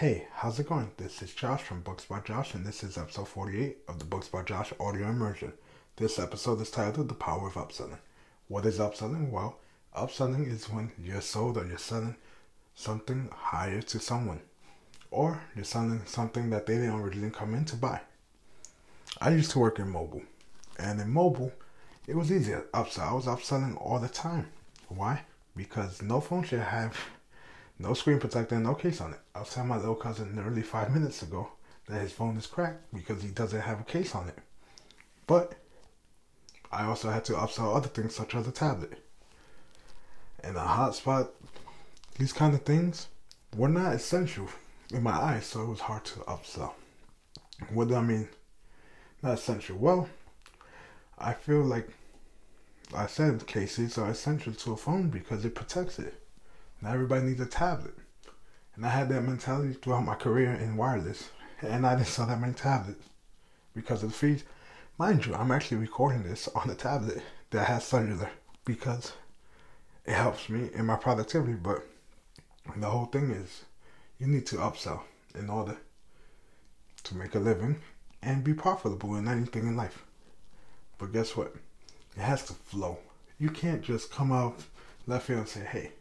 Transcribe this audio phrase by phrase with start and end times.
[0.00, 0.90] Hey, how's it going?
[0.98, 4.28] This is Josh from Books by Josh, and this is episode 48 of the Books
[4.28, 5.54] by Josh audio immersion.
[5.96, 7.96] This episode is titled The Power of Upselling.
[8.48, 9.30] What is upselling?
[9.30, 9.58] Well,
[9.96, 12.16] upselling is when you're sold or you're selling
[12.74, 14.42] something higher to someone,
[15.10, 18.02] or you're selling something that they didn't originally come in to buy.
[19.18, 20.24] I used to work in mobile,
[20.78, 21.52] and in mobile,
[22.06, 23.08] it was easy to upsell.
[23.08, 24.48] I was upselling all the time.
[24.88, 25.22] Why?
[25.56, 26.98] Because no phone should have
[27.78, 29.20] no screen protector, no case on it.
[29.34, 31.50] I was telling my little cousin nearly five minutes ago
[31.88, 34.38] that his phone is cracked because he doesn't have a case on it.
[35.26, 35.54] But
[36.72, 38.98] I also had to upsell other things such as a tablet
[40.42, 41.28] and a hotspot.
[42.18, 43.08] These kind of things
[43.56, 44.48] were not essential
[44.92, 46.72] in my eyes, so it was hard to upsell.
[47.70, 48.28] What do I mean?
[49.22, 49.76] Not essential.
[49.76, 50.08] Well,
[51.18, 51.88] I feel like
[52.94, 56.22] I said cases are essential to a phone because it protects it.
[56.80, 57.94] Now everybody needs a tablet.
[58.74, 61.30] And I had that mentality throughout my career in wireless.
[61.62, 63.08] And I didn't sell that many tablets
[63.74, 64.44] because of the fees.
[64.98, 68.30] Mind you, I'm actually recording this on a tablet that has cellular
[68.64, 69.12] because
[70.04, 71.54] it helps me in my productivity.
[71.54, 71.86] But
[72.76, 73.64] the whole thing is
[74.18, 75.02] you need to upsell
[75.34, 75.76] in order
[77.04, 77.80] to make a living
[78.22, 80.04] and be profitable in anything in life.
[80.98, 81.54] But guess what?
[82.16, 82.98] It has to flow.
[83.38, 84.62] You can't just come out
[85.06, 85.92] left field and say, hey,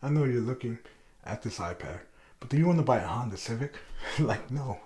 [0.00, 0.78] I know you're looking
[1.24, 1.98] at this iPad,
[2.38, 3.74] but do you want to buy a Honda Civic?
[4.20, 4.78] like, no.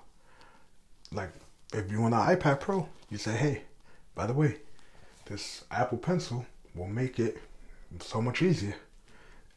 [1.13, 1.31] Like,
[1.75, 3.63] if you want an iPad Pro, you say, hey,
[4.15, 4.57] by the way,
[5.27, 7.37] this Apple Pencil will make it
[8.01, 8.75] so much easier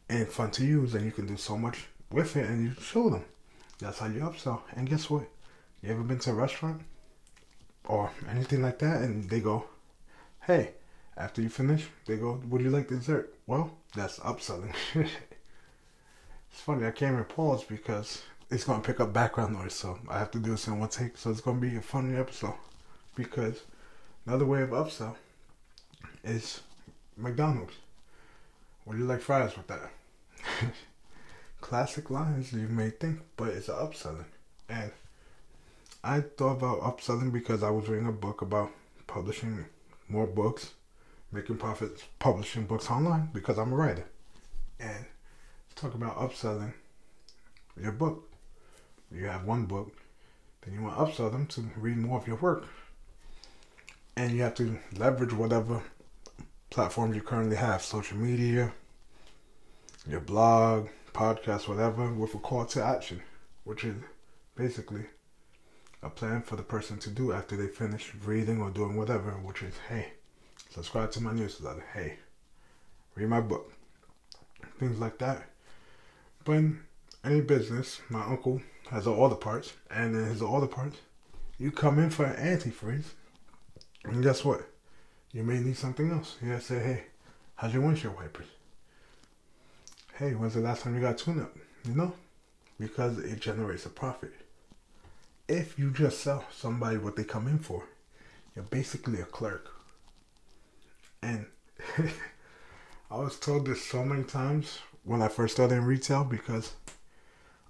[0.09, 3.09] and fun to use, and you can do so much with it, and you show
[3.09, 3.23] them.
[3.79, 4.59] That's how you upsell.
[4.75, 5.23] And guess what?
[5.81, 6.81] You ever been to a restaurant
[7.85, 9.67] or anything like that, and they go,
[10.45, 10.71] hey,
[11.15, 13.33] after you finish, they go, would you like dessert?
[13.47, 14.75] Well, that's upselling.
[16.55, 19.99] It's funny, I can't even pause because it's going to pick up background noise, so
[20.07, 21.17] I have to do this in one take.
[21.17, 22.53] So it's going to be a funny episode
[23.13, 23.63] because
[24.25, 25.17] another way of upsell
[26.23, 26.61] is
[27.17, 27.73] McDonald's.
[28.85, 29.91] Would you like fries with that?
[31.59, 34.23] Classic lines you may think, but it's an upselling.
[34.69, 34.93] And
[36.05, 38.71] I thought about upselling because I was reading a book about
[39.07, 39.65] publishing
[40.07, 40.71] more books,
[41.33, 44.05] making profits, publishing books online because I'm a writer.
[44.79, 45.05] And
[45.75, 46.73] talk about upselling
[47.79, 48.29] your book.
[49.11, 49.95] You have one book,
[50.61, 52.65] then you want to upsell them to read more of your work.
[54.15, 55.83] And you have to leverage whatever
[56.69, 58.73] platforms you currently have social media,
[60.07, 63.21] your blog, podcast, whatever with a call to action,
[63.65, 63.95] which is
[64.55, 65.05] basically
[66.01, 69.61] a plan for the person to do after they finish reading or doing whatever, which
[69.61, 70.13] is hey,
[70.69, 72.17] subscribe to my newsletter, hey,
[73.15, 73.73] read my book,
[74.79, 75.49] things like that.
[76.45, 76.79] But in
[77.23, 78.61] any business, my uncle
[78.91, 80.97] has all the parts, and in his all the parts,
[81.57, 83.13] you come in for an antifreeze,
[84.03, 84.69] and guess what?
[85.31, 86.37] You may need something else.
[86.41, 87.03] You gotta say, hey,
[87.55, 88.45] how's your windshield wipers?
[90.13, 91.53] Hey, when's the last time you got tune up?
[91.83, 92.13] You know?
[92.79, 94.31] Because it generates a profit.
[95.47, 97.83] If you just sell somebody what they come in for,
[98.55, 99.71] you're basically a clerk.
[101.21, 101.47] And
[101.97, 106.73] I was told this so many times when I first started in retail because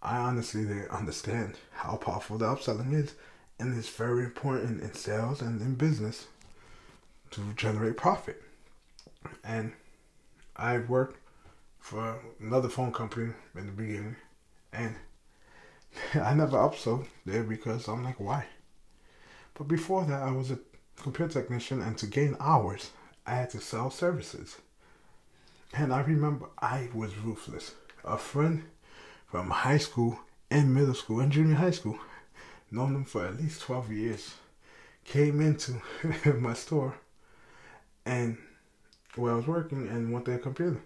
[0.02, 3.14] I honestly didn't understand how powerful the upselling is.
[3.60, 6.28] And it's very important in sales and in business
[7.32, 8.42] to generate profit.
[9.44, 9.74] And
[10.56, 11.20] I worked
[11.80, 14.16] for another phone company in the beginning
[14.74, 14.96] and
[16.14, 18.46] I never upsold there because I'm like, why?
[19.54, 20.60] But before that, I was a
[20.98, 22.92] computer technician, and to gain hours,
[23.26, 24.58] I had to sell services.
[25.74, 27.76] And I remember I was ruthless.
[28.04, 28.64] A friend
[29.28, 32.00] from high school and middle school and junior high school,
[32.72, 34.36] known them for at least 12 years,
[35.06, 35.82] came into
[36.40, 36.96] my store
[38.06, 38.38] and
[39.16, 40.82] where I was working and went their computer.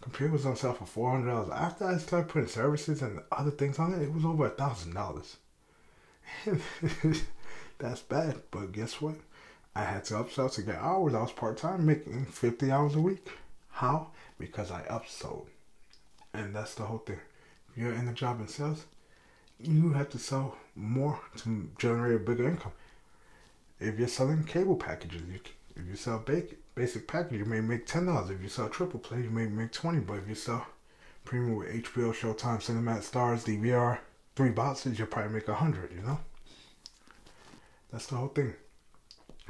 [0.00, 1.50] Computer was on sale for four hundred dollars.
[1.52, 4.94] After I started putting services and other things on it, it was over a thousand
[4.94, 5.36] dollars.
[7.78, 9.16] That's bad, but guess what?
[9.74, 11.14] I had to upsell to get hours.
[11.14, 13.28] I was part time, making fifty hours a week.
[13.82, 14.12] How?
[14.38, 15.46] Because I upsold.
[16.32, 17.18] And that's the whole thing.
[17.68, 18.84] If you're in the job in sales,
[19.58, 22.70] you have to sell more to generate a bigger income.
[23.80, 25.40] If you're selling cable packages, you,
[25.74, 28.30] if you sell basic, basic package, you may make ten dollars.
[28.30, 29.98] If you sell triple play, you may make twenty.
[29.98, 30.64] But if you sell
[31.24, 33.98] premium with HBO, Showtime, Cinemax, Starz, DVR,
[34.36, 35.90] three boxes, you'll probably make a hundred.
[35.90, 36.20] You know,
[37.90, 38.54] that's the whole thing.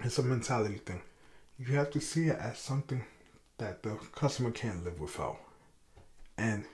[0.02, 1.02] It's a mentality thing.
[1.58, 3.04] You have to see it as something
[3.62, 5.38] that the customer can't live without.
[6.36, 6.64] And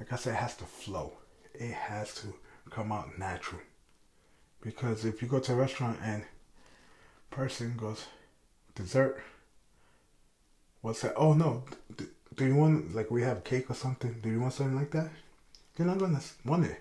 [0.00, 1.12] like I said, it has to flow.
[1.52, 2.28] It has to
[2.70, 3.60] come out natural.
[4.62, 6.24] Because if you go to a restaurant and
[7.28, 8.06] person goes,
[8.74, 9.22] dessert,
[10.80, 11.12] what's that?
[11.14, 11.64] Oh no,
[11.94, 14.16] do, do you want, like we have cake or something?
[14.22, 15.10] Do you want something like that?
[15.76, 16.80] You're not gonna want it.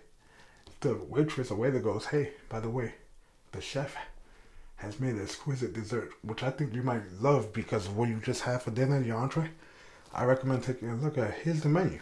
[0.80, 2.94] The waitress or waiter goes, hey, by the way,
[3.52, 3.94] the chef
[4.78, 8.20] has made an exquisite dessert, which I think you might love because of what you
[8.24, 9.50] just had for dinner, your entree.
[10.14, 11.30] I recommend taking a look at.
[11.30, 11.36] it.
[11.44, 12.00] Here's the menu.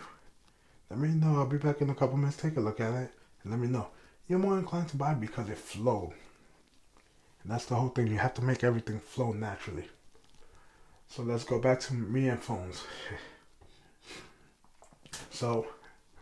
[0.90, 1.38] Let me know.
[1.38, 2.38] I'll be back in a couple minutes.
[2.38, 3.12] Take a look at it
[3.44, 3.88] and let me know.
[4.28, 6.14] You're more inclined to buy because it flowed.
[7.44, 8.08] And that's the whole thing.
[8.08, 9.86] You have to make everything flow naturally.
[11.08, 12.84] So let's go back to me and phones.
[15.30, 15.68] so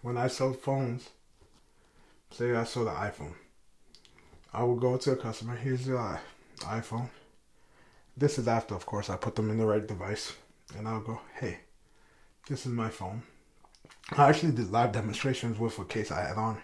[0.01, 1.09] when I sold phones,
[2.31, 3.33] say I sold an iPhone,
[4.53, 5.55] I will go to a customer.
[5.55, 5.97] Here's your
[6.63, 7.09] iPhone.
[8.15, 10.33] This is after, of course, I put them in the right device.
[10.77, 11.59] And I'll go, hey,
[12.47, 13.23] this is my phone.
[14.11, 16.61] I actually did live demonstrations with a case I had on.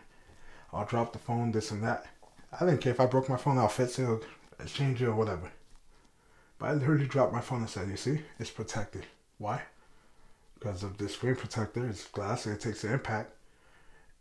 [0.73, 2.05] I'll drop the phone, this and that.
[2.51, 4.23] I didn't care if I broke my phone, I'll fix it,
[4.59, 5.51] exchange it, or whatever.
[6.57, 9.05] But I literally dropped my phone and said, you see, it's protected.
[9.37, 9.61] Why?
[10.57, 13.33] Because of the screen protector, it's glass, and it takes the impact.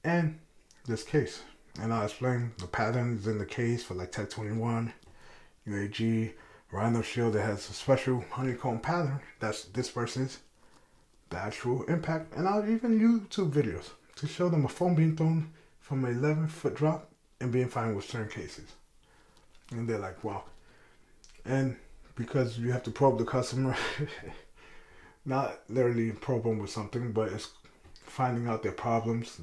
[0.05, 0.39] And
[0.87, 1.43] this case.
[1.81, 4.93] And I'll explain the patterns in the case for like Tech 21,
[5.69, 6.33] UAG,
[6.71, 10.39] Rhino Shield that has a special honeycomb pattern that's disperses
[11.31, 12.35] the actual impact.
[12.35, 16.49] And I'll even YouTube videos to show them a phone being thrown from an 11
[16.49, 17.11] foot drop
[17.41, 18.73] and being fine with certain cases.
[19.71, 20.45] And they're like, wow.
[21.45, 21.77] And
[22.15, 23.77] because you have to probe the customer,
[25.25, 27.51] not literally probe them with something, but it's
[28.03, 29.41] finding out their problems,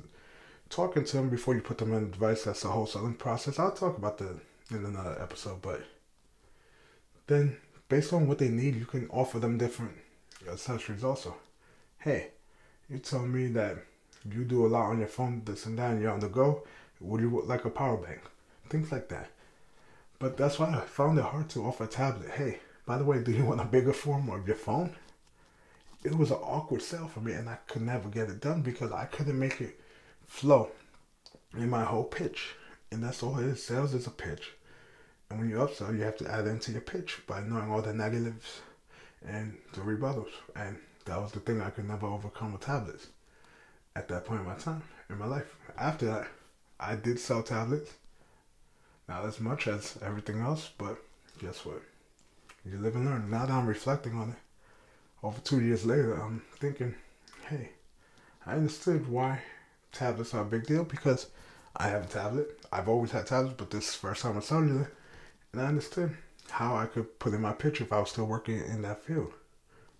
[0.69, 2.44] talking to them before you put them in the device.
[2.44, 3.60] That's the whole selling process.
[3.60, 4.38] I'll talk about that
[4.72, 5.81] in another episode, but
[7.27, 7.57] then
[7.89, 9.94] based on what they need, you can offer them different
[10.48, 11.36] uh, accessories also.
[12.00, 12.30] Hey,
[12.89, 13.77] you tell me that
[14.30, 16.63] you do a lot on your phone, this and that, and you're on the go.
[17.00, 18.22] Would you like a power bank?
[18.69, 19.30] Things like that.
[20.18, 22.31] But that's why I found it hard to offer a tablet.
[22.31, 24.95] Hey, by the way, do you want a bigger form of your phone?
[26.04, 28.92] It was an awkward sell for me, and I could never get it done because
[28.92, 29.80] I couldn't make it
[30.27, 30.69] flow
[31.54, 32.54] in my whole pitch.
[32.92, 33.63] And that's all it is.
[33.63, 34.54] Sales is a pitch.
[35.30, 37.94] And when you upsell, you have to add into your pitch by knowing all the
[37.94, 38.62] negatives
[39.27, 40.31] and the rebuttals.
[40.56, 43.07] And that was the thing I could never overcome with tablets
[43.95, 45.56] at that point in my time in my life.
[45.77, 46.27] After that,
[46.80, 47.94] I did sell tablets.
[49.07, 50.98] Not as much as everything else, but
[51.39, 51.81] guess what?
[52.66, 53.30] You live and learn.
[53.30, 54.36] Now that I'm reflecting on it,
[55.22, 56.95] over two years later, I'm thinking,
[57.48, 57.69] hey,
[58.45, 59.42] I understood why
[59.92, 61.27] tablets are a big deal because
[61.75, 62.60] I have a tablet.
[62.72, 64.92] I've always had tablets, but this first time with cellular,
[65.55, 66.11] and I understood
[66.49, 69.31] how I could put in my picture if I was still working in that field.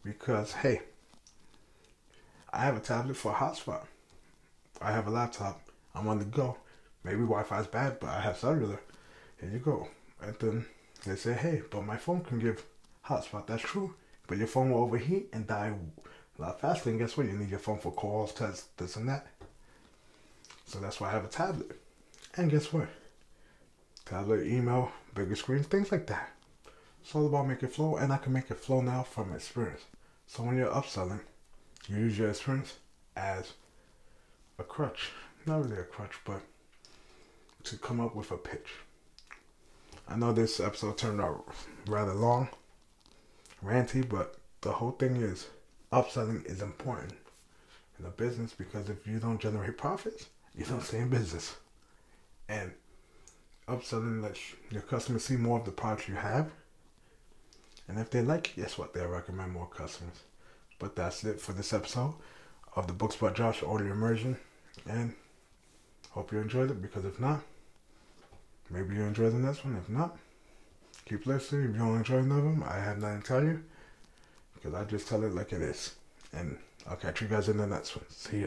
[0.03, 0.81] Because hey,
[2.51, 3.85] I have a tablet for a hotspot.
[4.81, 5.61] I have a laptop.
[5.93, 6.57] I'm on the go.
[7.05, 8.81] Maybe Wi-Fi is bad, but I have cellular.
[9.39, 9.87] Here you go.
[10.21, 10.65] And then
[11.05, 12.65] they say, hey, but my phone can give
[13.05, 13.47] hotspot.
[13.47, 13.95] That's true.
[14.27, 15.73] But your phone will overheat and die
[16.37, 16.89] a lot faster.
[16.89, 17.27] And guess what?
[17.27, 19.27] You need your phone for calls, tests, this and that.
[20.65, 21.79] So that's why I have a tablet.
[22.35, 22.89] And guess what?
[24.05, 26.31] Tablet, email, bigger screens, things like that.
[27.01, 29.81] It's all about making flow, and I can make it flow now from experience.
[30.27, 31.21] So when you're upselling,
[31.87, 32.75] you use your experience
[33.15, 33.53] as
[34.59, 35.11] a crutch.
[35.45, 36.41] Not really a crutch, but
[37.63, 38.69] to come up with a pitch.
[40.07, 41.45] I know this episode turned out
[41.88, 42.50] rather long,
[43.63, 45.47] ranty, but the whole thing is
[45.91, 47.13] upselling is important
[48.00, 51.55] in a business because if you don't generate profits, you don't stay in business.
[52.47, 52.71] And
[53.67, 54.39] upselling lets
[54.72, 56.51] your customers see more of the products you have.
[57.88, 58.93] And if they like it, guess what?
[58.93, 60.22] They'll recommend more customers.
[60.79, 62.15] But that's it for this episode
[62.75, 64.38] of the Books by Josh audio immersion.
[64.89, 65.13] And
[66.12, 67.41] hope you enjoyed it because if not,
[68.69, 69.77] maybe you enjoy the next one.
[69.77, 70.17] If not,
[71.05, 71.69] keep listening.
[71.69, 73.63] If you don't enjoy of them, I have nothing to tell you
[74.53, 75.95] because I just tell it like it is.
[76.34, 76.57] And
[76.89, 78.05] I'll catch you guys in the next one.
[78.10, 78.43] See ya.